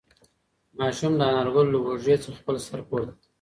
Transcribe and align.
ماشوم 0.77 1.13
د 1.17 1.21
انارګل 1.31 1.67
له 1.71 1.79
اوږې 1.87 2.15
څخه 2.23 2.37
خپل 2.41 2.55
سر 2.65 2.79
پورته 2.87 3.11
کړ. 3.19 3.23